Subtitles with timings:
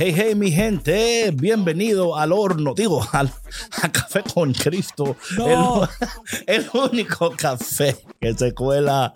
[0.00, 3.32] Hey, hey, mi gente, bienvenido al horno, digo, al,
[3.82, 5.88] a Café con Cristo, No.
[6.46, 9.12] el, el único café que se cuela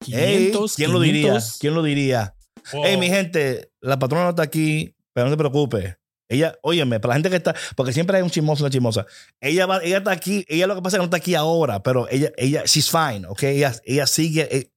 [0.00, 0.70] 500.
[0.70, 1.22] hey, ¿quién lo diría?
[1.32, 1.58] 500.
[1.58, 2.34] ¿Quién lo diría?
[2.72, 2.82] Wow.
[2.84, 5.96] Hey, mi gente, la patrona no está aquí, pero no te preocupes.
[6.28, 9.06] Ella, óyeme, para la gente que está, porque siempre hay un chismoso, una chismosa.
[9.40, 11.82] Ella va, ella está aquí, ella lo que pasa es que no está aquí ahora,
[11.82, 14.70] pero ella, ella, she's fine, ok, ella, ella sigue, eh,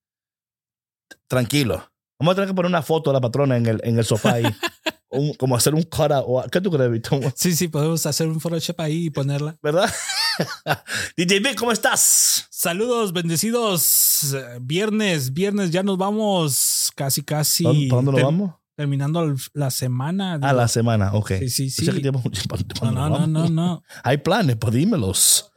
[1.27, 1.91] tranquilo.
[2.19, 4.33] Vamos a tener que poner una foto de la patrona en el, en el sofá
[4.33, 4.43] ahí,
[5.09, 7.33] Un- como hacer un cara, o ¿qué tú crees, Víctor?
[7.35, 9.57] Sí, sí, podemos hacer un Photoshop ahí y ponerla.
[9.61, 9.91] ¿Verdad?
[11.17, 12.47] DJ Vic, ¿cómo estás?
[12.49, 14.33] Saludos, bendecidos.
[14.61, 17.63] Viernes, viernes, ya nos vamos casi, casi.
[17.89, 18.53] ¿Para dónde nos vamos?
[18.81, 20.33] Terminando el- la semana.
[20.33, 20.53] A digo.
[20.53, 21.33] la semana, ok.
[21.39, 21.85] Sí, sí, sí.
[22.01, 23.83] Que ¿para No, no, no, no, no.
[24.03, 25.51] Hay planes, pues dímelos.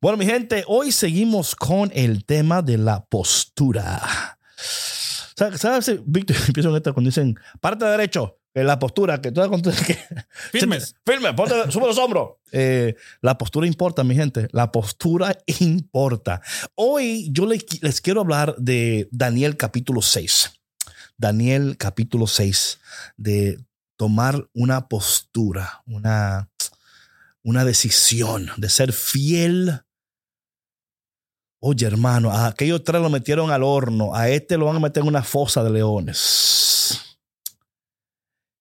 [0.00, 4.00] Bueno, mi gente, hoy seguimos con el tema de la postura.
[5.36, 5.60] ¿Sabes?
[5.60, 6.00] ¿Sabes?
[6.04, 9.40] Víctor, empiezo en esta cuando dicen, parte derecho, en la postura, que tú
[9.86, 9.96] que
[10.50, 10.96] Firmes.
[11.06, 12.30] Firme, ponte, sube los hombros.
[12.50, 14.48] Eh, la postura importa, mi gente.
[14.50, 16.40] La postura importa.
[16.74, 20.50] Hoy yo le- les quiero hablar de Daniel capítulo 6.
[21.20, 22.80] Daniel capítulo 6,
[23.18, 23.62] de
[23.96, 26.50] tomar una postura, una,
[27.42, 29.82] una decisión, de ser fiel.
[31.60, 35.02] Oye, hermano, a aquellos tres lo metieron al horno, a este lo van a meter
[35.02, 37.18] en una fosa de leones.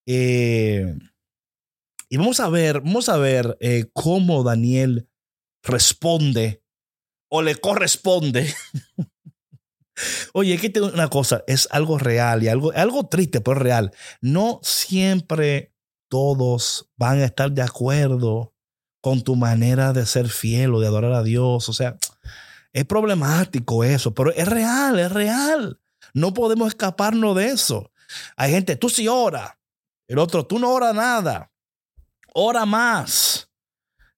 [0.06, 0.98] Eh,
[2.10, 5.08] y vamos a ver, vamos a ver eh, cómo Daniel
[5.64, 6.62] responde
[7.30, 8.54] o le corresponde.
[10.34, 13.92] Oye, que tengo una cosa, es algo real y algo, algo triste, pero real.
[14.22, 15.74] No siempre
[16.08, 18.54] todos van a estar de acuerdo
[19.02, 21.70] con tu manera de ser fiel o de adorar a Dios.
[21.70, 21.98] O sea,
[22.74, 25.80] es problemático eso, pero es real, es real.
[26.14, 27.92] No podemos escaparnos de eso.
[28.36, 29.60] Hay gente, tú sí ora.
[30.08, 31.52] El otro, tú no ora nada.
[32.34, 33.50] Ora más.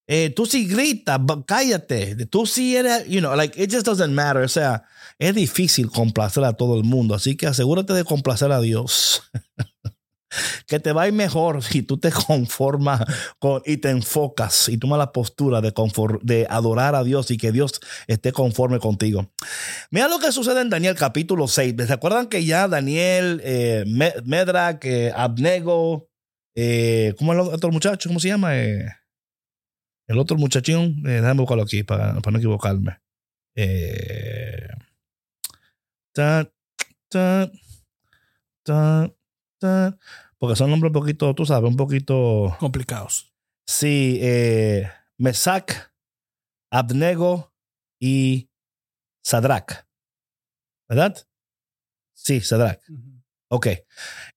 [0.08, 2.26] Eh, tú sí gritas, cállate.
[2.26, 4.44] Tú sí eres, you know, like, it just doesn't matter.
[4.44, 4.84] O sea,
[5.22, 7.14] es difícil complacer a todo el mundo.
[7.14, 9.22] Así que asegúrate de complacer a Dios.
[10.68, 13.04] que te va a ir mejor si tú te conformas
[13.38, 17.80] con, y te enfocas y tomas la postura de, adorar a Dios y que Dios
[18.08, 19.32] esté conforme contigo.
[19.92, 21.76] Mira lo que sucede en Daniel capítulo 6.
[21.86, 26.10] ¿Se acuerdan que ya Daniel, eh, Me- Medrak, eh, Abnego,
[26.56, 28.10] eh, ¿cómo es el otro muchacho?
[28.10, 28.58] ¿Cómo se llama?
[28.58, 28.86] Eh,
[30.08, 32.98] el otro muchachón, eh, déjame buscarlo aquí para, para no equivocarme.
[33.56, 34.61] Eh,
[40.38, 42.56] porque son nombres un poquito, tú sabes, un poquito.
[42.60, 43.34] Complicados.
[43.66, 45.94] Sí, eh, Mesac,
[46.72, 47.54] Abnego
[48.00, 48.50] y
[49.24, 49.86] Sadrach.
[50.90, 51.16] ¿Verdad?
[52.14, 52.82] Sí, Sadrach.
[53.50, 53.68] Ok.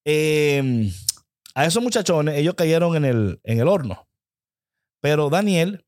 [0.05, 0.91] Eh,
[1.53, 4.07] a esos muchachones, ellos cayeron en el, en el horno.
[5.01, 5.84] Pero Daniel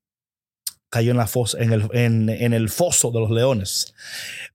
[0.89, 3.93] cayó en, la fosa, en, el, en, el foso de los leones.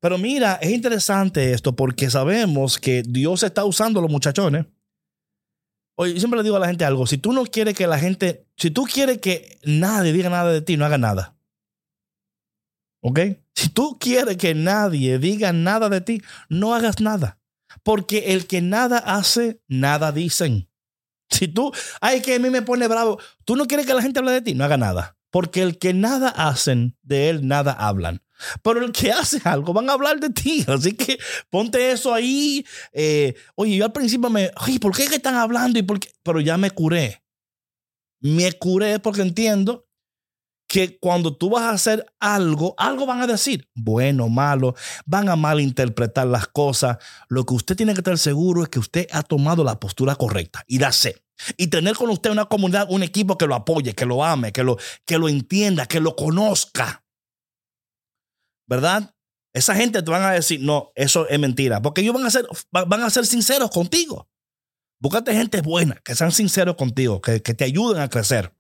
[0.00, 4.66] Pero mira, es interesante esto porque sabemos que Dios está usando a los muchachones.
[5.96, 7.06] Oye, yo siempre le digo a la gente algo.
[7.06, 10.62] Si tú no quieres que la gente, si tú quieres que nadie diga nada de
[10.62, 11.36] ti, no haga nada.
[13.02, 13.20] ¿Ok?
[13.54, 17.40] Si tú quieres que nadie diga nada de ti, no hagas nada.
[17.82, 20.68] Porque el que nada hace, nada dicen.
[21.30, 24.18] Si tú, ay, que a mí me pone bravo, tú no quieres que la gente
[24.18, 25.16] hable de ti, no haga nada.
[25.32, 28.22] Porque el que nada hacen, de él nada hablan.
[28.62, 30.64] Pero el que hace algo van a hablar de ti.
[30.68, 31.18] Así que
[31.50, 32.64] ponte eso ahí.
[32.92, 35.78] Eh, oye, yo al principio me, oye, ¿por qué están hablando?
[35.78, 35.98] ¿Y por?
[36.22, 37.24] Pero ya me curé.
[38.20, 39.88] Me curé porque entiendo
[40.72, 44.74] que cuando tú vas a hacer algo, algo van a decir, bueno, malo,
[45.04, 46.96] van a malinterpretar las cosas.
[47.28, 50.64] Lo que usted tiene que estar seguro es que usted ha tomado la postura correcta
[50.66, 50.90] y da
[51.58, 54.64] Y tener con usted una comunidad, un equipo que lo apoye, que lo ame, que
[54.64, 57.04] lo, que lo entienda, que lo conozca.
[58.66, 59.14] ¿Verdad?
[59.52, 62.46] Esa gente te van a decir, no, eso es mentira, porque ellos van a ser,
[62.70, 64.30] van a ser sinceros contigo.
[65.02, 68.54] Búscate gente buena, que sean sinceros contigo, que, que te ayuden a crecer.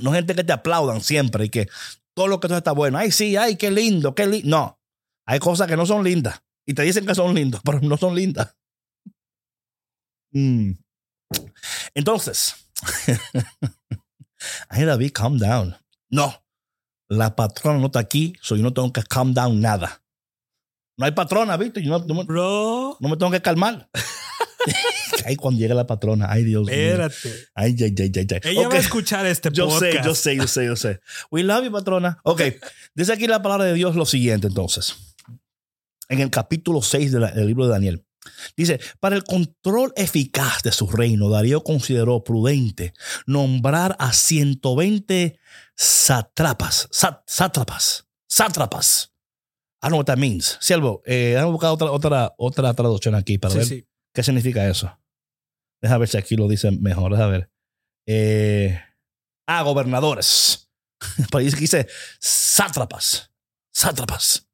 [0.00, 1.68] No gente que te aplaudan siempre y que
[2.14, 2.98] todo lo que tú está bueno.
[2.98, 4.48] Ay, sí, ay, qué lindo, qué lindo.
[4.48, 4.80] No,
[5.26, 8.14] hay cosas que no son lindas y te dicen que son lindos, pero no son
[8.14, 8.56] lindas.
[10.32, 10.72] Mm.
[11.94, 12.54] Entonces,
[14.68, 15.76] ay, David, calm down.
[16.10, 16.42] No,
[17.08, 20.02] la patrona no está aquí, so yo no tengo que calm down nada.
[20.96, 21.82] No hay patrona, ¿viste?
[21.82, 23.88] Yo no, no, no me tengo que calmar.
[25.26, 26.26] Ay, cuando llega la patrona.
[26.30, 27.28] Ay, Dios Espérate.
[27.28, 27.36] mío.
[27.54, 30.04] Ay, ay, ay, ay, Ella va a escuchar este yo podcast.
[30.04, 31.00] Yo sé, yo sé, yo sé, yo sé.
[31.30, 32.18] We love you, patrona.
[32.24, 32.42] Ok.
[32.94, 34.94] Dice aquí la palabra de Dios lo siguiente, entonces.
[36.08, 38.04] En el capítulo 6 del libro de Daniel.
[38.56, 42.92] Dice, para el control eficaz de su reino, Darío consideró prudente
[43.26, 45.38] nombrar a 120
[45.74, 49.12] sátrapas, sátrapas, sátrapas.
[49.84, 50.56] I don't know what that means.
[50.60, 53.86] Siervo, eh, a buscar otra, otra, otra traducción aquí para Sí, ver sí.
[54.14, 54.96] qué significa eso.
[55.82, 57.12] Deja ver si aquí lo dicen mejor.
[57.12, 57.50] Deja ver.
[58.06, 58.80] Eh,
[59.46, 60.70] ah, gobernadores.
[61.30, 61.88] Por ahí dice
[62.20, 63.30] sátrapas.
[63.74, 64.48] Sátrapas.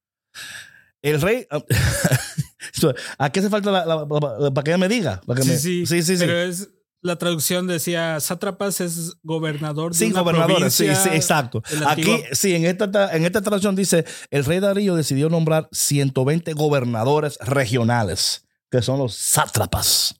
[1.02, 1.46] El rey.
[3.18, 5.20] ¿A qué hace falta la, la- la- para que ella me diga?
[5.26, 6.24] Para que Sí, me- sí, sí, sí, sí.
[6.24, 6.68] Pero es,
[7.00, 11.62] la traducción decía, sátrapas es gobernador de Sí, una gobernadores, sí, sí, exacto.
[11.86, 17.38] Aquí, sí, en esta, en esta traducción dice, el rey Darío decidió nombrar 120 gobernadores
[17.40, 20.17] regionales, que son los sátrapas.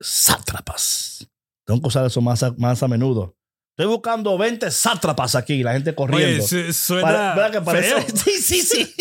[0.00, 1.26] Sátrapas.
[1.64, 3.36] Tengo que usar eso más a, más a menudo.
[3.76, 6.46] Estoy buscando 20 sátrapas aquí, la gente Oye, corriendo.
[6.72, 8.02] suena ¿verdad que parece?
[8.02, 8.16] feo.
[8.24, 8.94] Sí, sí, sí.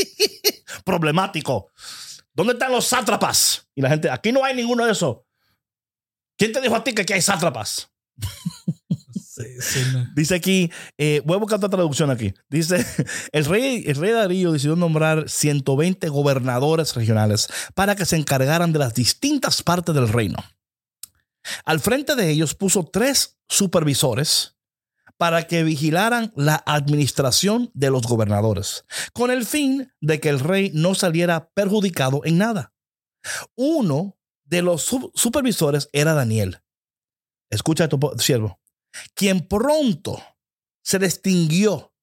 [0.83, 1.71] Problemático.
[2.33, 3.67] ¿Dónde están los sátrapas?
[3.73, 5.19] Y la gente, aquí no hay ninguno de esos.
[6.37, 7.89] ¿Quién te dijo a ti que aquí hay sátrapas?
[9.35, 9.79] Sí,
[10.15, 12.33] Dice aquí, eh, voy a buscar otra traducción aquí.
[12.49, 12.85] Dice,
[13.33, 18.79] el rey, el rey Darío decidió nombrar 120 gobernadores regionales para que se encargaran de
[18.79, 20.37] las distintas partes del reino.
[21.65, 24.55] Al frente de ellos puso tres supervisores
[25.17, 30.71] para que vigilaran la administración de los gobernadores, con el fin de que el rey
[30.73, 32.73] no saliera perjudicado en nada.
[33.55, 34.83] Uno de los
[35.13, 36.61] supervisores era Daniel.
[37.49, 38.59] Escucha tu siervo
[39.13, 40.21] quien pronto
[40.81, 41.93] se distinguió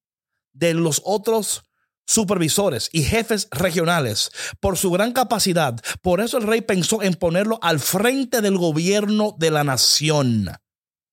[0.52, 1.64] de los otros
[2.06, 4.30] supervisores y jefes regionales
[4.60, 5.80] por su gran capacidad.
[6.02, 10.50] Por eso el rey pensó en ponerlo al frente del gobierno de la nación.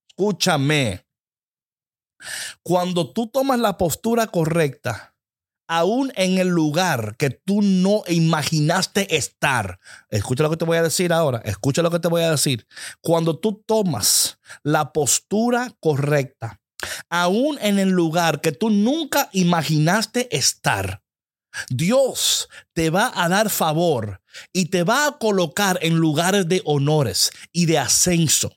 [0.10, 1.06] Escúchame.
[2.64, 5.16] Cuando tú tomas la postura correcta,
[5.70, 9.80] aún en el lugar que tú no imaginaste estar,
[10.10, 12.66] escucha lo que te voy a decir ahora, escucha lo que te voy a decir.
[13.02, 16.60] Cuando tú tomas la postura correcta,
[17.08, 21.04] aún en el lugar que tú nunca imaginaste estar,
[21.70, 24.22] Dios te va a dar favor
[24.52, 28.52] y te va a colocar en lugares de honores y de ascenso.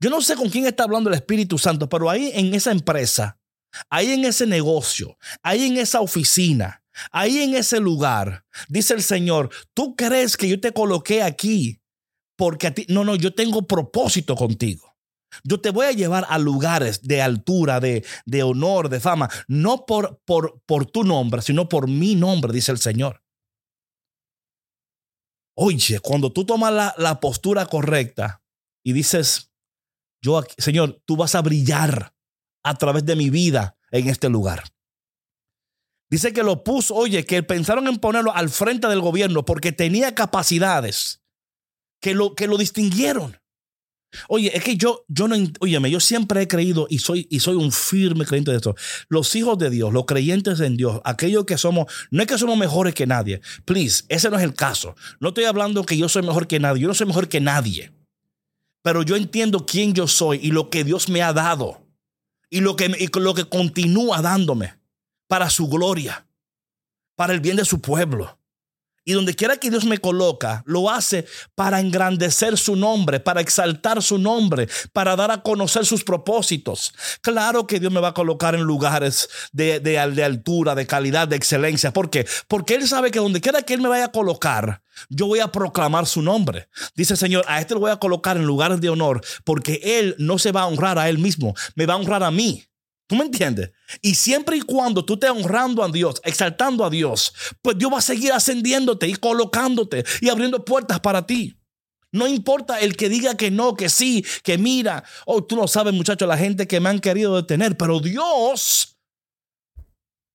[0.00, 3.37] Yo no sé con quién está hablando el Espíritu Santo, pero ahí en esa empresa,
[3.90, 6.82] ahí en ese negocio, ahí en esa oficina,
[7.12, 11.80] ahí en ese lugar, dice el Señor, tú crees que yo te coloqué aquí
[12.36, 14.96] porque a ti, no, no, yo tengo propósito contigo.
[15.44, 19.84] Yo te voy a llevar a lugares de altura, de, de honor, de fama, no
[19.84, 23.22] por, por, por tu nombre, sino por mi nombre, dice el Señor.
[25.56, 28.42] Oye, cuando tú tomas la, la postura correcta
[28.84, 29.50] y dices,
[30.22, 32.14] yo, Señor, tú vas a brillar
[32.68, 34.64] a través de mi vida en este lugar.
[36.10, 40.14] Dice que lo puso, oye, que pensaron en ponerlo al frente del gobierno porque tenía
[40.14, 41.22] capacidades
[42.00, 43.38] que lo, que lo distinguieron.
[44.28, 47.56] Oye, es que yo, yo no, óyeme, yo siempre he creído y soy, y soy
[47.56, 48.74] un firme creyente de esto.
[49.10, 52.56] Los hijos de Dios, los creyentes en Dios, aquellos que somos, no es que somos
[52.56, 53.42] mejores que nadie.
[53.66, 54.96] Please, ese no es el caso.
[55.20, 56.82] No estoy hablando que yo soy mejor que nadie.
[56.82, 57.92] Yo no soy mejor que nadie.
[58.82, 61.87] Pero yo entiendo quién yo soy y lo que Dios me ha dado.
[62.50, 64.78] Y lo que, y lo que continúa dándome
[65.26, 66.26] para su gloria,
[67.14, 68.38] para el bien de su pueblo.
[69.08, 71.24] Y donde quiera que Dios me coloca, lo hace
[71.54, 76.92] para engrandecer su nombre, para exaltar su nombre, para dar a conocer sus propósitos.
[77.22, 81.90] Claro que Dios me va a colocar en lugares de, altura, de calidad, de excelencia.
[81.90, 82.26] ¿Por qué?
[82.48, 85.50] Porque Él sabe que donde quiera que Él me vaya a colocar, yo voy a
[85.50, 86.68] proclamar su nombre.
[86.94, 90.38] Dice Señor, a este lo voy a colocar en lugares de honor porque Él no
[90.38, 92.67] se va a honrar a Él mismo, me va a honrar a mí.
[93.08, 93.72] ¿Tú me entiendes?
[94.02, 97.98] Y siempre y cuando tú estés honrando a Dios, exaltando a Dios, pues Dios va
[97.98, 101.58] a seguir ascendiéndote y colocándote y abriendo puertas para ti.
[102.12, 105.04] No importa el que diga que no, que sí, que mira.
[105.24, 108.98] Oh, tú no sabes, muchachos, la gente que me han querido detener, pero Dios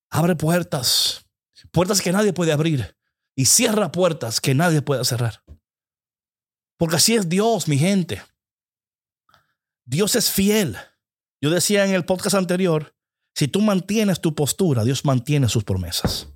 [0.09, 1.27] abre puertas,
[1.71, 2.95] puertas que nadie puede abrir
[3.35, 5.43] y cierra puertas que nadie puede cerrar.
[6.77, 8.23] Porque así es Dios, mi gente.
[9.85, 10.75] Dios es fiel.
[11.43, 12.95] Yo decía en el podcast anterior,
[13.35, 16.29] si tú mantienes tu postura, Dios mantiene sus promesas.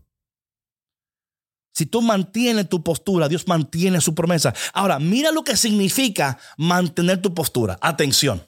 [1.73, 4.53] Si tú mantienes tu postura, Dios mantiene su promesa.
[4.73, 7.77] Ahora, mira lo que significa mantener tu postura.
[7.79, 8.45] Atención.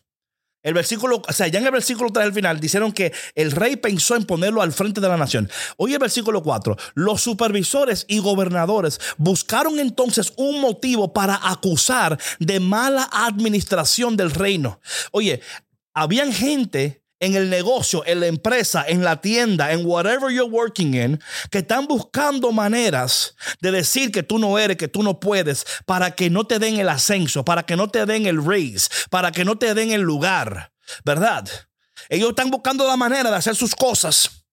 [0.61, 3.77] El versículo, o sea, ya en el versículo 3 al final dijeron que el rey
[3.77, 5.49] pensó en ponerlo al frente de la nación.
[5.77, 12.59] Oye, el versículo 4, los supervisores y gobernadores buscaron entonces un motivo para acusar de
[12.59, 14.81] mala administración del reino.
[15.13, 15.41] Oye,
[15.93, 20.93] habían gente en el negocio, en la empresa, en la tienda, en whatever you're working
[20.93, 21.19] in,
[21.51, 26.11] que están buscando maneras de decir que tú no eres, que tú no puedes, para
[26.11, 29.43] que no te den el ascenso, para que no te den el raise, para que
[29.43, 30.71] no te den el lugar,
[31.03, 31.47] ¿verdad?
[32.07, 34.45] Ellos están buscando la manera de hacer sus cosas,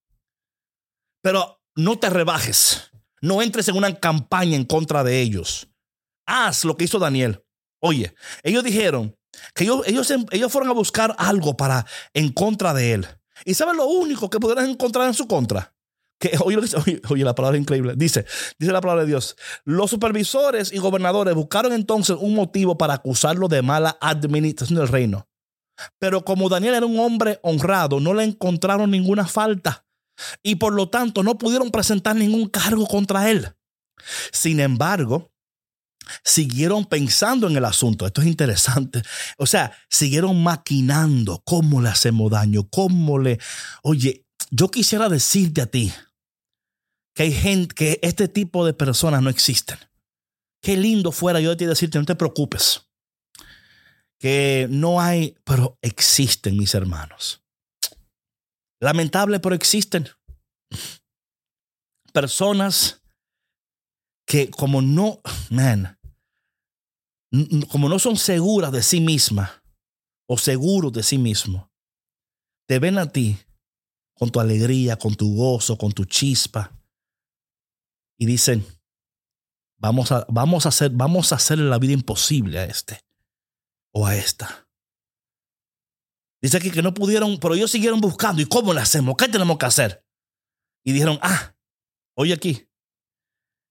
[1.23, 2.91] pero no te rebajes,
[3.21, 5.69] no entres en una campaña en contra de ellos.
[6.27, 7.45] Haz lo que hizo Daniel.
[7.81, 9.17] Oye, ellos dijeron,
[9.55, 13.07] que ellos, ellos, ellos fueron a buscar algo para en contra de él.
[13.45, 15.75] ¿Y saben lo único que pudieron encontrar en su contra?
[16.19, 17.95] Que, oye, la palabra es increíble.
[17.97, 18.25] Dice,
[18.59, 19.37] dice la palabra de Dios.
[19.65, 25.29] Los supervisores y gobernadores buscaron entonces un motivo para acusarlo de mala administración del reino.
[25.99, 29.85] Pero como Daniel era un hombre honrado, no le encontraron ninguna falta.
[30.43, 33.55] Y por lo tanto no pudieron presentar ningún cargo contra él.
[34.33, 35.31] Sin embargo,
[36.25, 38.07] siguieron pensando en el asunto.
[38.07, 39.03] Esto es interesante.
[39.39, 43.39] O sea, siguieron maquinando cómo le hacemos daño, cómo le...
[43.83, 45.93] Oye, yo quisiera decirte a ti
[47.15, 49.79] que hay gente, que este tipo de personas no existen.
[50.61, 52.89] Qué lindo fuera yo de ti decirte, no te preocupes.
[54.19, 57.43] Que no hay, pero existen, mis hermanos.
[58.81, 60.09] Lamentable, pero existen.
[62.13, 63.03] Personas
[64.27, 65.21] que como no,
[65.51, 65.96] man,
[67.71, 69.51] como no son seguras de sí mismas
[70.29, 71.69] o seguros de sí mismos,
[72.69, 73.39] te ven a ti
[74.15, 76.73] con tu alegría, con tu gozo, con tu chispa
[78.19, 78.67] y dicen,
[79.79, 83.01] vamos a, vamos a hacer, vamos a hacerle la vida imposible a este
[83.93, 84.69] o a esta.
[86.41, 88.43] Dice aquí que no pudieron, pero ellos siguieron buscando.
[88.43, 89.17] ¿Y cómo le hacemos?
[89.17, 90.05] ¿Qué tenemos que hacer?
[90.85, 91.57] Y dijeron, ah,
[92.15, 92.66] oye aquí,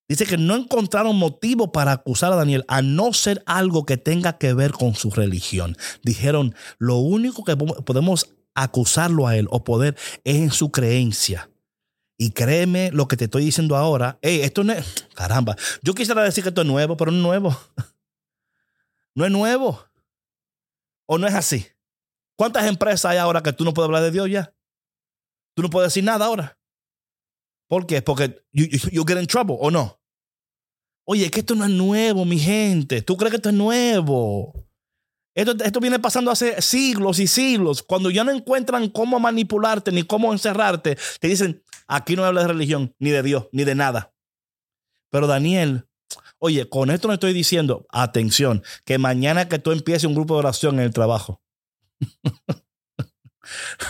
[0.07, 4.37] Dice que no encontraron motivo para acusar a Daniel a no ser algo que tenga
[4.37, 5.77] que ver con su religión.
[6.03, 11.49] Dijeron, lo único que podemos acusarlo a él o poder es en su creencia.
[12.17, 14.19] Y créeme lo que te estoy diciendo ahora.
[14.21, 15.07] Hey, esto no es.
[15.15, 15.55] Caramba.
[15.81, 17.59] Yo quisiera decir que esto es nuevo, pero no es nuevo.
[19.17, 19.81] No es nuevo.
[21.05, 21.65] ¿O no es así?
[22.35, 24.53] ¿Cuántas empresas hay ahora que tú no puedes hablar de Dios ya?
[25.53, 26.57] Tú no puedes decir nada ahora.
[27.67, 28.01] ¿Por qué?
[28.01, 29.99] Porque you, you, get in trouble o no.
[31.05, 33.01] Oye, que esto no es nuevo, mi gente.
[33.01, 34.53] ¿Tú crees que esto es nuevo?
[35.35, 37.83] Esto, esto viene pasando hace siglos y siglos.
[37.83, 42.47] Cuando ya no encuentran cómo manipularte ni cómo encerrarte, te dicen, aquí no habla de
[42.47, 44.13] religión, ni de Dios, ni de nada.
[45.09, 45.87] Pero Daniel,
[46.39, 50.39] oye, con esto no estoy diciendo, atención, que mañana que tú empieces un grupo de
[50.39, 51.41] oración en el trabajo.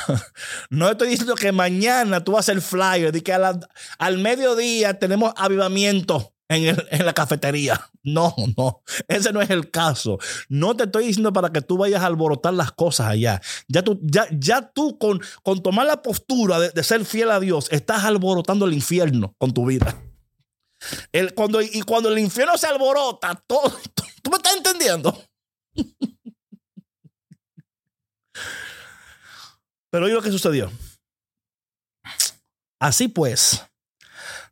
[0.70, 6.34] No estoy diciendo que mañana tú vas a hacer flyer que al mediodía tenemos avivamiento
[6.48, 7.90] en, en, la cafetería.
[8.04, 10.20] No, no, ese no es el caso.
[10.50, 13.42] No te estoy diciendo para que tú vayas a alborotar las cosas allá.
[13.68, 17.40] Ya tú, ya, ya tú con, con tomar la postura de, de ser fiel a
[17.40, 19.96] Dios, estás alborotando el infierno con tu vida.
[21.12, 23.72] El, cuando, y cuando el infierno se alborota, todo,
[24.22, 25.18] ¿tú me estás entendiendo?
[29.96, 30.70] Pero oye lo que sucedió.
[32.82, 33.66] Así pues,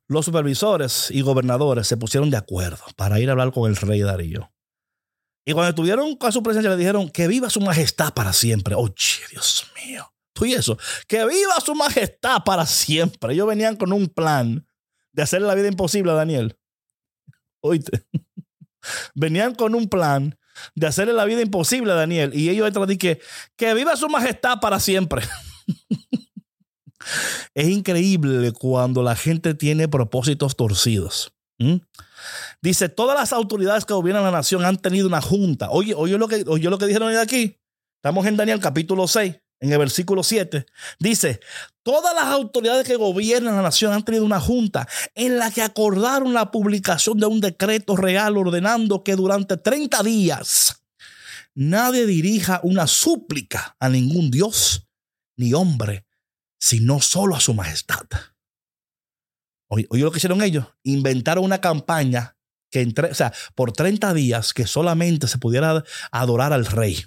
[0.07, 3.99] los supervisores y gobernadores se pusieron de acuerdo para ir a hablar con el rey
[3.99, 4.53] Darío.
[5.45, 8.75] Y cuando estuvieron con su presencia le dijeron que viva su majestad para siempre.
[8.75, 8.93] Oye,
[9.31, 10.13] Dios mío.
[10.31, 10.77] Tú y eso.
[11.09, 13.33] Que viva su majestad para siempre.
[13.33, 14.65] Ellos venían con un plan
[15.11, 16.57] de hacerle la vida imposible a Daniel.
[17.59, 18.07] Oíste.
[19.13, 20.39] Venían con un plan
[20.75, 22.31] de hacerle la vida imposible a Daniel.
[22.33, 23.19] Y ellos entran y que,
[23.55, 25.23] que viva su majestad para siempre.
[27.53, 31.33] es increíble cuando la gente tiene propósitos torcidos.
[32.61, 35.69] Dice, todas las autoridades que gobiernan la nación han tenido una junta.
[35.69, 37.57] Oye, oye lo que, oye lo que dijeron aquí.
[37.95, 40.65] Estamos en Daniel capítulo 6, en el versículo 7.
[40.99, 41.39] Dice,
[41.83, 46.33] todas las autoridades que gobiernan la nación han tenido una junta en la que acordaron
[46.33, 50.83] la publicación de un decreto real ordenando que durante 30 días
[51.55, 54.85] nadie dirija una súplica a ningún dios
[55.37, 56.05] ni hombre,
[56.59, 58.05] sino solo a su majestad.
[59.69, 62.35] Oye, lo que hicieron ellos, inventaron una campaña
[62.69, 62.85] que
[63.55, 67.05] por 30 días que solamente se pudiera adorar al rey.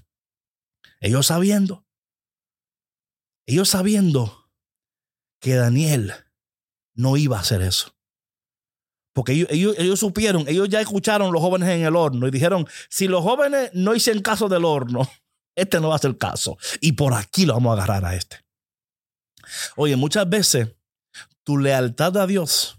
[1.00, 1.85] Ellos sabiendo,
[3.46, 4.50] ellos sabiendo
[5.40, 6.12] que Daniel
[6.94, 7.94] no iba a hacer eso.
[9.12, 13.08] Porque ellos, ellos, supieron, ellos ya escucharon los jóvenes en el horno y dijeron, si
[13.08, 15.08] los jóvenes no hicieron caso del horno,
[15.56, 16.58] este no va a ser caso.
[16.80, 18.44] Y por aquí lo vamos a agarrar a este.
[19.76, 20.68] Oye, muchas veces
[21.44, 22.78] tu lealtad a Dios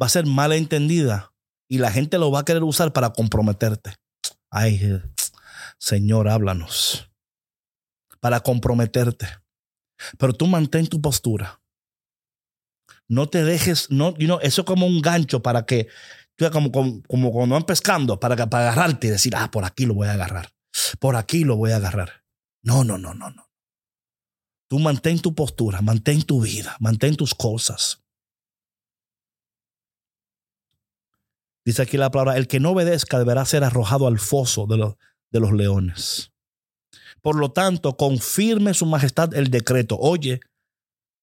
[0.00, 1.32] va a ser mal entendida
[1.68, 3.94] y la gente lo va a querer usar para comprometerte.
[4.50, 5.00] Ay,
[5.78, 7.10] Señor, háblanos.
[8.24, 9.28] Para comprometerte.
[10.16, 11.60] Pero tú mantén tu postura.
[13.06, 15.88] No te dejes, no, you eso es como un gancho para que,
[16.50, 19.92] como, como, como cuando van pescando, para, para agarrarte y decir, ah, por aquí lo
[19.92, 20.54] voy a agarrar.
[21.00, 22.24] Por aquí lo voy a agarrar.
[22.62, 23.50] No, no, no, no, no.
[24.70, 28.02] Tú mantén tu postura, mantén tu vida, mantén tus cosas.
[31.66, 34.94] Dice aquí la palabra, el que no obedezca deberá ser arrojado al foso de los,
[35.30, 36.33] de los leones.
[37.24, 39.96] Por lo tanto, confirme su majestad el decreto.
[39.98, 40.40] Oye,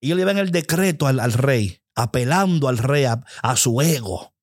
[0.01, 4.33] ellos le dan el decreto al, rey, apelando al rey a, su ego.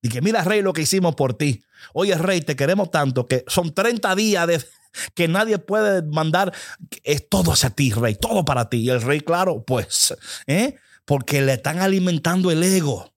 [0.00, 1.64] Y que mira, rey, lo que hicimos por ti.
[1.92, 4.66] Oye, rey, te queremos tanto que son 30 días
[5.16, 6.54] que nadie puede mandar.
[7.02, 8.76] Es todo hacia ti, rey, todo para ti.
[8.76, 10.14] Y el rey, claro, pues,
[10.46, 10.76] ¿eh?
[11.04, 13.12] porque le están alimentando el ego.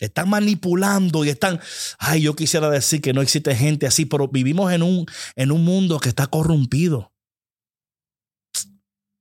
[0.00, 1.60] Están manipulando y están,
[1.98, 5.62] ay, yo quisiera decir que no existe gente así, pero vivimos en un, en un
[5.62, 7.12] mundo que está corrompido.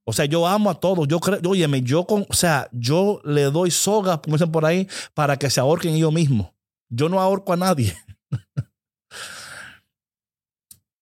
[0.06, 1.08] O sea, yo amo a todos.
[1.08, 5.38] Yo creo, óyeme, yo con, o sea, yo le doy soga, como por ahí, para
[5.38, 6.52] que se ahorquen ellos mismos.
[6.90, 7.96] Yo no ahorco a nadie.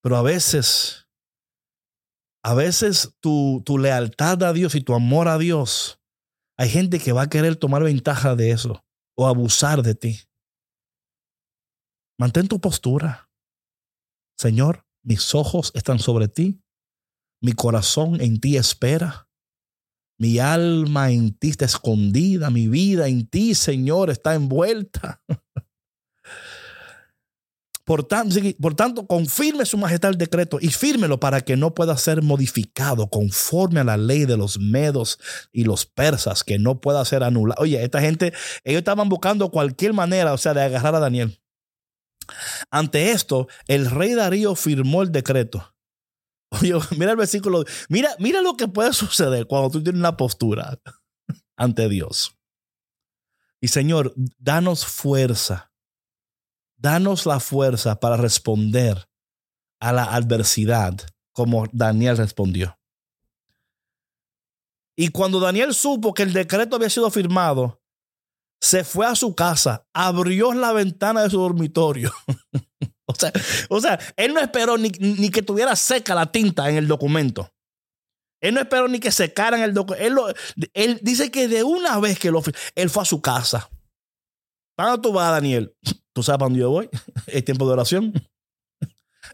[0.02, 1.06] Pero a veces,
[2.42, 6.00] a veces tu, tu lealtad a Dios y tu amor a Dios,
[6.58, 8.84] hay gente que va a querer tomar ventaja de eso
[9.18, 10.14] o abusar de ti.
[12.20, 13.30] Mantén tu postura.
[14.38, 16.62] Señor, mis ojos están sobre ti.
[17.42, 19.28] Mi corazón en ti espera.
[20.20, 22.50] Mi alma en ti está escondida.
[22.50, 25.22] Mi vida en ti, Señor, está envuelta.
[27.88, 28.04] Por
[28.74, 33.80] tanto, confirme su majestad el decreto y fírmelo para que no pueda ser modificado conforme
[33.80, 35.18] a la ley de los medos
[35.52, 37.62] y los persas, que no pueda ser anulado.
[37.62, 41.40] Oye, esta gente, ellos estaban buscando cualquier manera, o sea, de agarrar a Daniel.
[42.70, 45.74] Ante esto, el rey Darío firmó el decreto.
[46.50, 47.64] Oye, mira el versículo.
[47.88, 50.78] Mira, mira lo que puede suceder cuando tú tienes una postura
[51.56, 52.36] ante Dios.
[53.62, 55.72] Y Señor, danos fuerza
[56.78, 59.08] Danos la fuerza para responder
[59.80, 60.94] a la adversidad
[61.32, 62.78] como Daniel respondió.
[64.96, 67.80] Y cuando Daniel supo que el decreto había sido firmado,
[68.60, 72.12] se fue a su casa, abrió la ventana de su dormitorio.
[73.06, 73.32] o, sea,
[73.68, 77.52] o, sea, él no esperó ni, que tuviera seca la tinta en el documento.
[78.40, 80.04] Él no esperó ni que secara en el documento.
[80.04, 80.36] Él,
[80.74, 82.42] él, dice que de una vez que lo
[82.74, 83.68] él fue a su casa.
[84.76, 85.74] ¿Para tú vas, Daniel?
[86.18, 86.90] ¿Tú sabes para dónde yo voy?
[87.28, 88.12] Es tiempo de oración.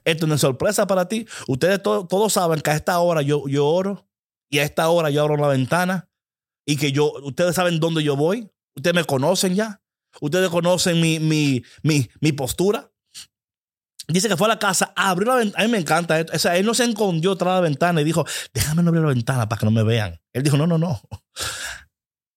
[0.05, 1.27] Esto no es sorpresa para ti.
[1.49, 4.07] Ustedes todos saben que a esta hora yo, yo oro
[4.51, 6.11] y a esta hora yo abro la ventana
[6.67, 8.51] y que yo, ustedes saben dónde yo voy.
[8.77, 9.83] Ustedes me conocen ya.
[10.21, 12.93] Ustedes conocen mi, mi, mi, mi postura.
[14.07, 15.65] Dice que fue a la casa, abrió la ventana.
[15.65, 16.35] A mí me encanta esto.
[16.37, 19.09] O sea, él no se escondió de la ventana y dijo, déjame no abrir la
[19.09, 20.21] ventana para que no me vean.
[20.35, 21.01] Él dijo, no, no, no.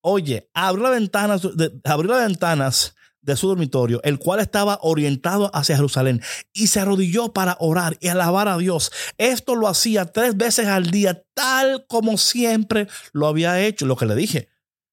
[0.00, 1.36] Oye, abrió la ventana,
[1.84, 2.94] abrió las ventanas
[3.28, 8.08] de su dormitorio, el cual estaba orientado hacia Jerusalén, y se arrodilló para orar y
[8.08, 8.90] alabar a Dios.
[9.18, 13.86] Esto lo hacía tres veces al día, tal como siempre lo había hecho.
[13.86, 14.48] Lo que le dije,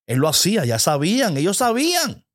[0.05, 2.25] él lo hacía, ya sabían, ellos sabían.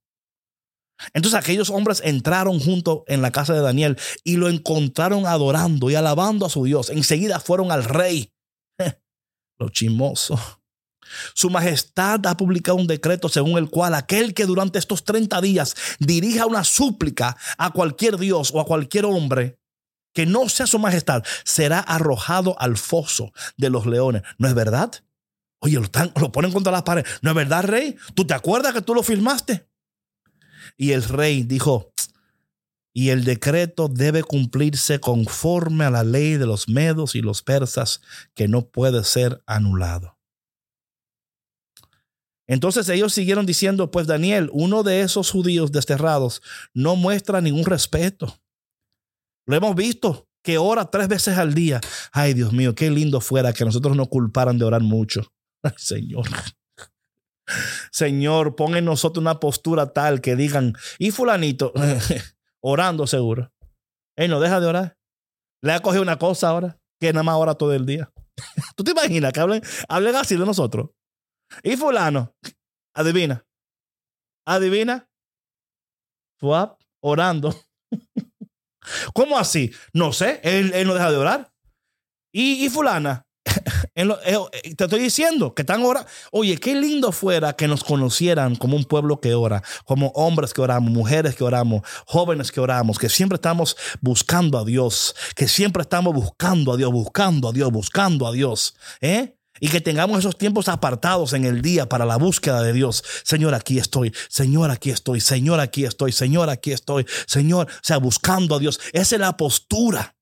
[1.15, 5.95] Entonces aquellos hombres entraron junto en la casa de Daniel y lo encontraron adorando y
[5.95, 6.91] alabando a su Dios.
[6.91, 8.33] Enseguida fueron al rey.
[9.59, 10.39] Lo chimoso.
[11.35, 15.75] Su majestad ha publicado un decreto según el cual aquel que durante estos 30 días
[15.99, 19.59] dirija una súplica a cualquier Dios o a cualquier hombre
[20.13, 24.23] que no sea su majestad será arrojado al foso de los leones.
[24.39, 24.93] ¿No es verdad?
[25.61, 25.89] Oye, lo,
[26.21, 27.11] lo ponen contra las paredes.
[27.23, 27.97] ¿No es verdad, rey?
[28.15, 29.69] ¿Tú te acuerdas que tú lo firmaste?
[30.77, 31.93] Y el rey dijo,
[32.93, 38.01] y el decreto debe cumplirse conforme a la ley de los medos y los persas,
[38.35, 40.20] que no puede ser anulado.
[42.51, 46.43] Entonces ellos siguieron diciendo, pues Daniel, uno de esos judíos desterrados,
[46.75, 48.41] no muestra ningún respeto.
[49.47, 51.81] Lo hemos visto, que ora tres veces al día.
[52.11, 55.33] Ay, Dios mío, qué lindo fuera que nosotros no culparan de orar mucho.
[55.77, 56.27] Señor.
[57.93, 61.73] Señor, pon en nosotros una postura tal que digan, y fulanito,
[62.61, 63.53] orando seguro.
[64.17, 64.99] Él no deja de orar.
[65.63, 68.11] Le ha cogido una cosa ahora, que nada más ora todo el día.
[68.75, 70.91] ¿Tú te imaginas que hablen, hablen así de nosotros?
[71.63, 72.35] Y fulano,
[72.95, 73.45] adivina,
[74.47, 75.11] adivina,
[76.41, 77.55] Fuap, orando.
[79.15, 79.71] ¿Cómo así?
[79.93, 81.53] No sé, él, no deja de orar.
[82.33, 83.27] Y, fulana,
[83.95, 86.09] eh, eh, te estoy diciendo que están orando.
[86.33, 90.63] Oye, qué lindo fuera que nos conocieran como un pueblo que ora, como hombres que
[90.63, 95.83] oramos, mujeres que oramos, jóvenes que oramos, que siempre estamos buscando a Dios, que siempre
[95.83, 98.77] estamos buscando a Dios, buscando a Dios, buscando a Dios.
[99.03, 99.37] ¿Eh?
[99.61, 103.05] Y que tengamos esos tiempos apartados en el día para la búsqueda de Dios.
[103.23, 107.99] Señor, aquí estoy, Señor, aquí estoy, Señor, aquí estoy, Señor, aquí estoy, Señor, o sea,
[107.99, 108.81] buscando a Dios.
[108.93, 110.17] Esa es la postura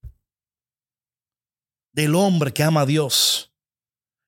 [1.93, 3.53] del hombre que ama a Dios.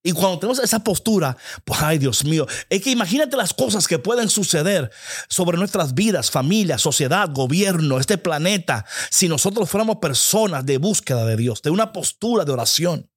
[0.02, 3.98] Y cuando tenemos esa postura, pues ay Dios mío, es que imagínate las cosas que
[3.98, 4.90] pueden suceder
[5.28, 11.36] sobre nuestras vidas, familia, sociedad, gobierno, este planeta, si nosotros fuéramos personas de búsqueda de
[11.36, 13.10] Dios, de una postura de oración.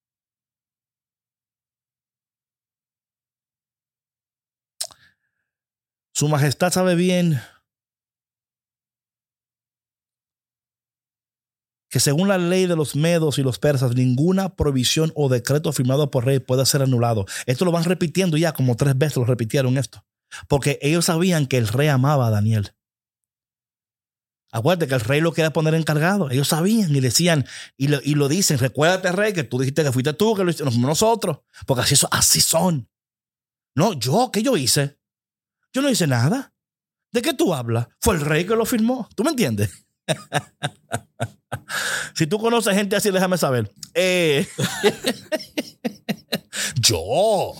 [6.13, 7.41] Su majestad sabe bien
[11.89, 16.11] que según la ley de los medos y los persas, ninguna provisión o decreto firmado
[16.11, 17.25] por rey puede ser anulado.
[17.45, 20.05] Esto lo van repitiendo ya, como tres veces lo repitieron esto.
[20.47, 22.75] Porque ellos sabían que el rey amaba a Daniel.
[24.51, 26.29] Acuérdate que el rey lo quería poner encargado.
[26.29, 27.45] Ellos sabían y decían,
[27.75, 31.39] y lo, dicen, recuérdate rey que tú dijiste que fuiste tú, que lo hicimos nosotros.
[31.65, 32.87] Porque así, así son.
[33.75, 34.99] No, yo, ¿qué yo hice?
[35.73, 36.53] Yo no hice nada.
[37.11, 37.87] ¿De qué tú hablas?
[37.99, 39.09] Fue el rey que lo firmó.
[39.15, 39.85] ¿Tú me entiendes?
[42.15, 43.71] si tú conoces gente así, déjame saber.
[43.93, 44.47] Eh,
[46.75, 47.53] yo.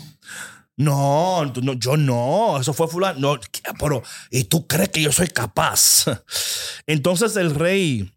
[0.75, 2.59] No, no, yo no.
[2.59, 3.19] Eso fue fulano.
[3.19, 3.39] No,
[3.79, 6.05] pero, ¿y tú crees que yo soy capaz?
[6.87, 8.11] Entonces el rey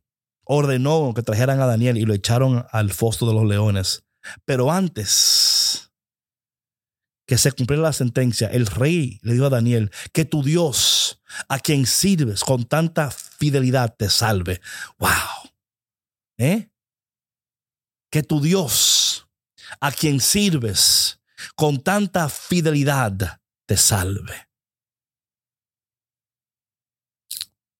[0.44, 4.04] ordenó que trajeran a Daniel y lo echaron al fosto de los leones.
[4.44, 5.10] Pero antes
[7.26, 11.58] que se cumpliera la sentencia, el rey le dijo a Daniel, que tu Dios, a
[11.58, 14.60] quien sirves con tanta fidelidad, te salve.
[14.98, 15.50] ¡Wow!
[16.38, 16.70] ¿Eh?
[18.10, 19.28] Que tu Dios,
[19.80, 21.20] a quien sirves
[21.56, 24.48] con tanta fidelidad, te salve.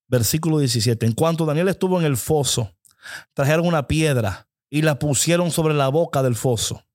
[0.08, 1.06] Versículo 17.
[1.06, 2.76] En cuanto Daniel estuvo en el foso,
[3.32, 6.85] trajeron una piedra y la pusieron sobre la boca del foso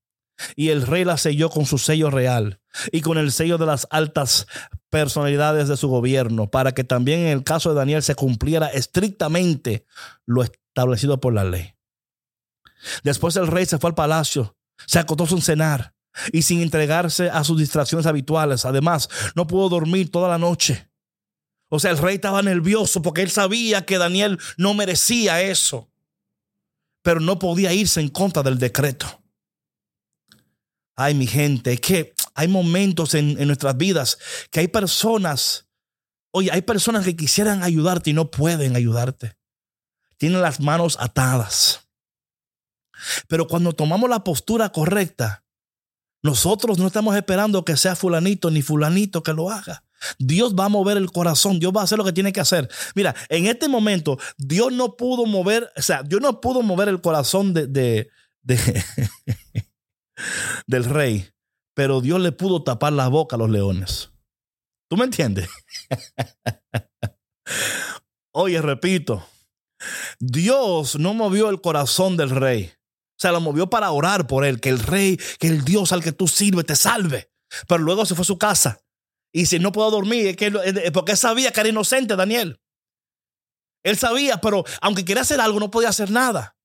[0.55, 2.59] y el rey la selló con su sello real
[2.91, 4.47] y con el sello de las altas
[4.89, 9.85] personalidades de su gobierno, para que también en el caso de Daniel se cumpliera estrictamente
[10.25, 11.75] lo establecido por la ley.
[13.03, 14.55] Después el rey se fue al palacio,
[14.87, 15.93] se acostó sin cenar
[16.31, 18.65] y sin entregarse a sus distracciones habituales.
[18.65, 20.89] Además, no pudo dormir toda la noche.
[21.69, 25.89] O sea, el rey estaba nervioso porque él sabía que Daniel no merecía eso,
[27.01, 29.20] pero no podía irse en contra del decreto.
[31.03, 34.17] Ay, mi gente, es que hay momentos en, nuestras vidas
[34.51, 35.67] que hay personas,
[36.31, 39.35] oye, hay personas que quisieran ayudarte y no pueden ayudarte.
[40.17, 41.87] Tienen las manos atadas.
[43.27, 45.43] Pero cuando tomamos la postura correcta,
[46.21, 49.83] nosotros no estamos esperando que sea fulanito ni fulanito que lo haga.
[50.19, 52.69] Dios va a mover el corazón, Dios va a hacer lo que tiene que hacer.
[52.93, 57.01] Mira, en este momento, Dios no pudo mover, o sea, Dios no pudo mover el
[57.01, 58.09] corazón de, de,
[58.43, 58.57] de
[60.67, 61.29] del rey,
[61.75, 64.11] pero Dios le pudo tapar la boca a los leones.
[64.89, 65.49] ¿Tú me entiendes?
[68.33, 69.25] Oye, repito,
[70.19, 72.71] Dios no movió el corazón del rey.
[72.75, 76.03] O sea, lo movió para orar por él, que el rey, que el Dios al
[76.03, 77.31] que tú sirves te salve.
[77.67, 78.81] Pero luego se fue a su casa.
[79.33, 82.59] Y si no puedo dormir, es porque sabía que era inocente Daniel.
[83.83, 86.55] Él sabía, pero aunque quería hacer algo, no podía hacer nada.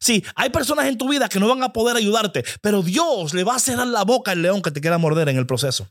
[0.00, 3.44] Sí, hay personas en tu vida que no van a poder ayudarte, pero Dios le
[3.44, 5.90] va a cerrar la boca al león que te quiera morder en el proceso.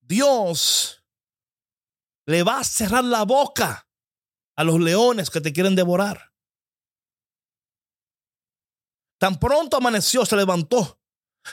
[0.00, 1.04] Dios
[2.26, 3.88] le va a cerrar la boca
[4.56, 6.32] a los leones que te quieren devorar.
[9.18, 11.00] Tan pronto amaneció, se levantó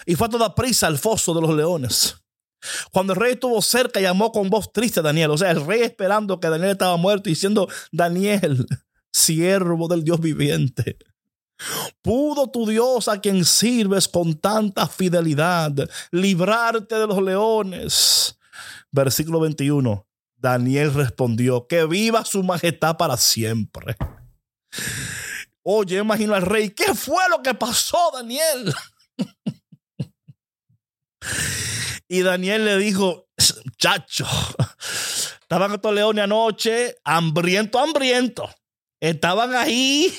[0.05, 2.17] y fue a toda prisa al foso de los leones.
[2.91, 5.31] Cuando el rey estuvo cerca, llamó con voz triste a Daniel.
[5.31, 8.65] O sea, el rey esperando que Daniel estaba muerto y diciendo, Daniel,
[9.13, 10.97] siervo del Dios viviente.
[12.01, 15.71] ¿Pudo tu Dios a quien sirves con tanta fidelidad
[16.11, 18.37] librarte de los leones?
[18.91, 20.05] Versículo 21.
[20.35, 23.95] Daniel respondió, que viva su majestad para siempre.
[25.61, 28.73] Oye, imagino al rey, ¿qué fue lo que pasó, Daniel?
[32.09, 33.29] y Daniel le dijo,
[33.77, 34.27] chacho,
[35.41, 38.49] estaban estos leones anoche, hambriento, hambriento.
[39.03, 40.17] Estaban ahí.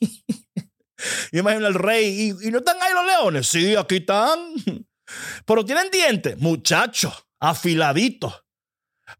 [1.32, 2.32] Imagino al rey.
[2.40, 3.48] ¿Y, no están ahí los leones?
[3.48, 4.54] Sí, aquí están.
[5.44, 6.38] Pero tienen dientes.
[6.38, 8.44] Muchachos, afiladitos.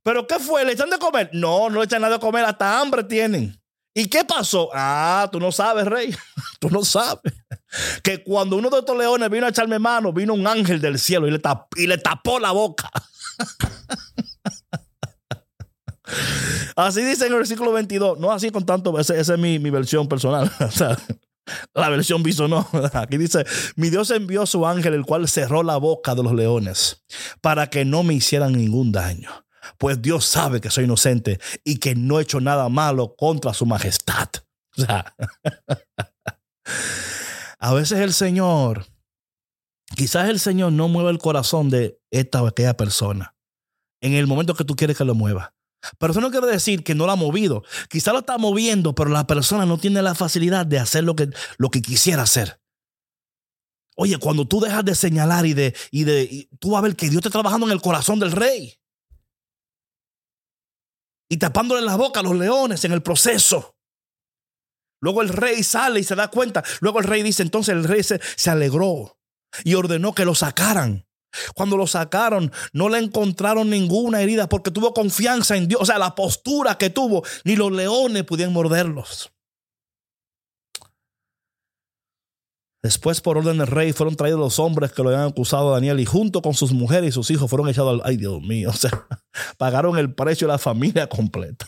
[0.05, 0.65] ¿Pero qué fue?
[0.65, 1.29] ¿Le echan de comer?
[1.33, 2.45] No, no le echan nada de comer.
[2.45, 3.61] Hasta hambre tienen.
[3.93, 4.71] ¿Y qué pasó?
[4.73, 6.15] Ah, tú no sabes, rey.
[6.61, 7.35] tú no sabes.
[8.05, 11.27] Que cuando uno de estos leones vino a echarme mano, vino un ángel del cielo
[11.27, 11.41] y le,
[11.75, 12.89] y le tapó la boca.
[16.77, 18.19] Así dice en el versículo 22.
[18.19, 20.51] No así con tanto, esa, es mi, versión personal.
[21.75, 22.69] la versión viso no.
[22.93, 23.45] Aquí dice,
[23.77, 27.05] mi Dios envió su ángel, el cual cerró la boca de los leones
[27.41, 29.31] para que no me hicieran ningún daño.
[29.79, 33.67] Pues Dios sabe que soy inocente y que no he hecho nada malo contra su
[33.67, 34.29] majestad.
[37.59, 38.87] a veces el Señor,
[39.97, 43.35] quizás el Señor no mueve el corazón de esta o aquella persona
[44.01, 45.55] en el momento que tú quieres que lo mueva.
[45.99, 47.65] Pero eso no quiere decir que no lo ha movido.
[47.89, 51.29] Quizá lo está moviendo, pero la persona no tiene la facilidad de hacer lo que,
[51.59, 52.61] lo que quisiera hacer.
[53.97, 57.09] Oye, cuando tú dejas de señalar y de, y de tú vas a ver que
[57.09, 58.79] Dios está trabajando en el corazón del rey.
[61.29, 63.77] Y tapándole la boca a los leones en el proceso.
[65.01, 66.63] Luego el rey sale y se da cuenta.
[66.81, 69.19] Luego el rey dice, entonces el rey se, se alegró
[69.65, 71.07] y ordenó que lo sacaran.
[71.55, 75.81] Cuando lo sacaron, no le encontraron ninguna herida porque tuvo confianza en Dios.
[75.83, 79.33] O sea, la postura que tuvo, ni los leones pudieron morderlos.
[82.83, 86.01] Después, por orden del rey, fueron traídos los hombres que lo habían acusado a Daniel
[86.01, 88.09] y junto con sus mujeres y sus hijos fueron echados al...
[88.09, 89.07] Ay, Dios mío, o sea,
[89.59, 91.67] pagaron el precio de la familia completa.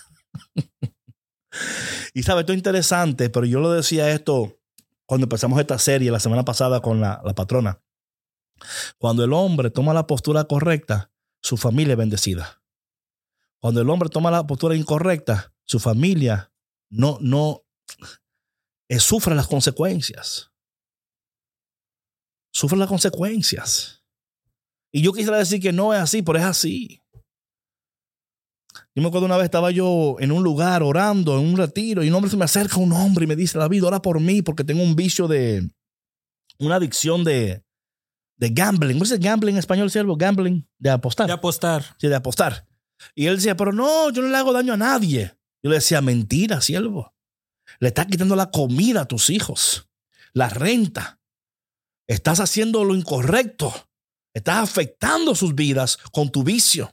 [2.14, 4.59] y sabe, esto es interesante, pero yo lo decía esto
[5.05, 7.83] cuando empezamos esta serie la semana pasada con la patrona.
[8.98, 12.62] Cuando el hombre toma la postura correcta, su familia es bendecida.
[13.59, 16.53] Cuando el hombre toma la postura incorrecta, su familia
[16.90, 17.64] no, no
[18.88, 20.51] eh, sufre las consecuencias.
[22.53, 24.05] Sufre las consecuencias.
[24.92, 27.01] Y yo quisiera decir que no es así, pero es así.
[28.94, 32.09] Yo me acuerdo una vez estaba yo en un lugar orando, en un retiro, y
[32.09, 34.64] un hombre se me acerca un hombre y me dice, David, ora por mí porque
[34.64, 35.70] tengo un vicio de,
[36.59, 37.64] una adicción de,
[38.43, 38.95] de gambling.
[38.95, 40.17] ¿Cómo se gambling en español, siervo?
[40.17, 41.29] Gambling, de apostar.
[41.29, 41.95] De apostar.
[42.01, 42.67] Sí, de apostar.
[43.15, 45.39] Y él decía, pero no, yo no le hago daño a nadie.
[45.63, 47.15] Yo le decía, mentira, siervo.
[47.79, 49.89] Le estás quitando la comida a tus hijos,
[50.33, 51.21] la renta.
[52.09, 53.73] Estás haciendo lo incorrecto.
[54.35, 56.93] Estás afectando sus vidas con tu vicio.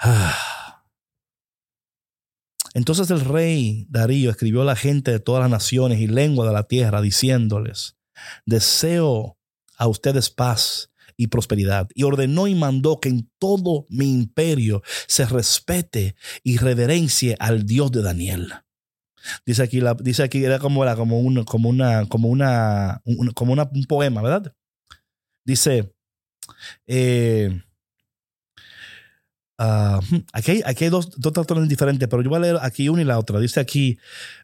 [0.00, 0.51] Ah.
[2.74, 6.54] Entonces el rey Darío escribió a la gente de todas las naciones y lenguas de
[6.54, 7.96] la tierra diciéndoles,
[8.46, 9.36] deseo
[9.76, 11.88] a ustedes paz y prosperidad.
[11.94, 17.92] Y ordenó y mandó que en todo mi imperio se respete y reverencie al Dios
[17.92, 18.52] de Daniel.
[19.46, 23.02] Dice aquí, la, dice aquí era como, era como, un, una, como, una,
[23.34, 24.54] como un poema, ¿verdad?
[25.44, 25.94] Dice,
[26.86, 27.62] eh,
[29.64, 33.04] Ah, hmm, aquí, hay, dos, dos diferentes, pero yo voy a leer aquí una y
[33.04, 33.38] la otra.
[33.38, 33.96] Dice aquí,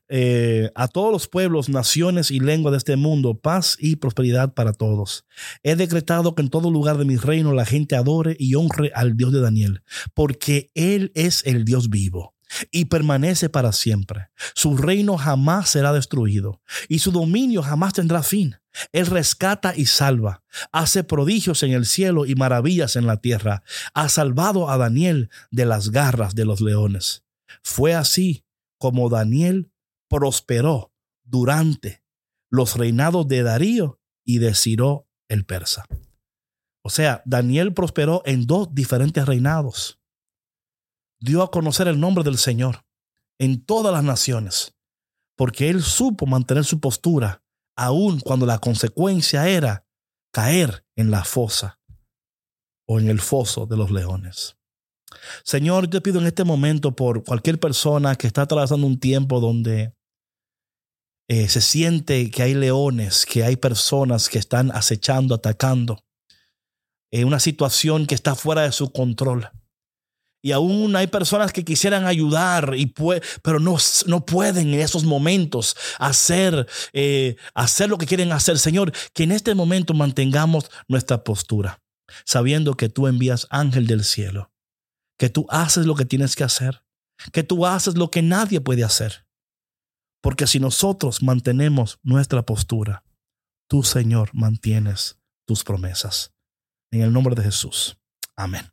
[0.09, 4.72] eh, a todos los pueblos, naciones y lenguas de este mundo, paz y prosperidad para
[4.72, 5.24] todos.
[5.64, 9.16] He decretado que en todo lugar de mi reino la gente adore y honre al
[9.16, 9.83] Dios de Daniel,
[10.14, 12.38] porque Él es el Dios vivo
[12.70, 14.30] y permanece para siempre.
[14.54, 18.56] Su reino jamás será destruido y su dominio jamás tendrá fin.
[18.92, 23.62] Él rescata y salva, hace prodigios en el cielo y maravillas en la tierra.
[23.94, 27.24] Ha salvado a Daniel de las garras de los leones.
[27.62, 28.44] Fue así
[28.78, 29.70] como Daniel
[30.08, 30.92] prosperó
[31.24, 32.02] durante
[32.50, 35.84] los reinados de Darío y de Ciro el persa.
[36.82, 39.97] O sea, Daniel prosperó en dos diferentes reinados
[41.20, 42.85] dio a conocer el nombre del Señor.
[43.40, 44.74] en todas las naciones,
[45.37, 47.44] porque él supo mantener su postura,
[47.76, 49.87] aun cuando la consecuencia era
[50.33, 51.78] caer en la fosa
[52.88, 54.57] o en el foso de los leones.
[55.44, 59.38] Señor, yo te pido en este momento por cualquier persona que está atravesando un tiempo
[59.38, 59.94] donde
[61.28, 66.04] eh, se siente que hay leones, que hay personas que están acechando, atacando,
[67.11, 69.50] en una situación que está fuera de su control.
[70.40, 72.87] Y aún hay personas que quisieran ayudar, y
[73.42, 78.59] pero no, no pueden en esos momentos hacer, eh, hacer lo que quieren hacer.
[78.59, 81.83] Señor, que en este momento mantengamos nuestra postura,
[82.24, 84.53] sabiendo que tú envías ángel del cielo,
[85.18, 86.85] que tú haces lo que tienes que hacer,
[87.33, 89.27] que tú haces lo que nadie puede hacer.
[90.20, 93.05] Porque si nosotros mantenemos nuestra postura,
[93.68, 96.33] tú, Señor, mantienes tus promesas.
[96.92, 97.98] En el nombre de Jesús.
[98.37, 98.70] Amén.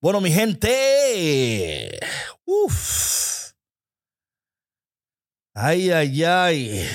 [0.00, 1.98] Bueno, mi gente.
[2.44, 3.52] Uf.
[5.54, 6.88] Ay, ay, ay.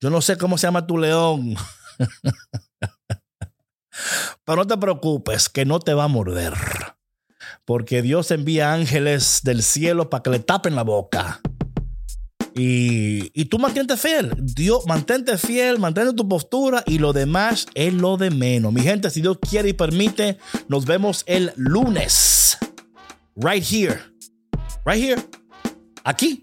[0.00, 1.56] Yo no sé cómo se llama tu león.
[4.44, 6.54] Pero no te preocupes, que no te va a morder.
[7.64, 11.40] Porque Dios envía ángeles del cielo para que le tapen la boca.
[12.54, 14.32] Y, tú mantente fiel.
[14.38, 18.72] Dios, mantente fiel, mantente tu postura y lo demás es lo de menos.
[18.72, 22.58] Mi gente, si Dios quiere y permite, nos vemos el lunes.
[23.36, 24.00] Right here.
[24.84, 25.22] Right here.
[26.04, 26.42] Aquí.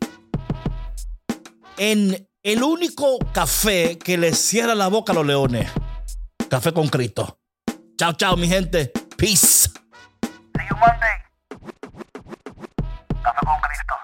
[1.78, 5.70] En el único café que le cierra la boca a los leones.
[6.50, 7.40] Café con Cristo.
[7.98, 8.92] Chao, chao, mi gente.
[9.18, 9.70] Peace.
[9.70, 11.18] See you Monday.
[13.22, 13.96] Café con Cristo.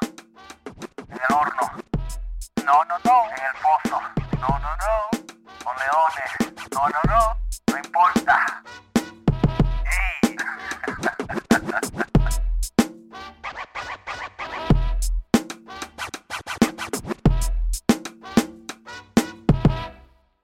[2.65, 3.26] No, no, no.
[3.30, 3.99] En el pozo.
[4.39, 5.10] No, no, no.
[5.63, 6.69] Con leones.
[6.71, 7.38] No, no, no.
[7.71, 8.63] No importa.